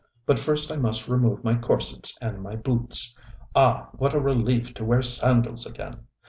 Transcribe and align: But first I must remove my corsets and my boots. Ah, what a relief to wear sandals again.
But 0.25 0.39
first 0.39 0.71
I 0.71 0.77
must 0.77 1.07
remove 1.07 1.43
my 1.43 1.53
corsets 1.55 2.17
and 2.19 2.41
my 2.41 2.55
boots. 2.55 3.15
Ah, 3.55 3.89
what 3.91 4.15
a 4.15 4.19
relief 4.19 4.73
to 4.73 4.83
wear 4.83 5.03
sandals 5.03 5.67
again. 5.67 6.07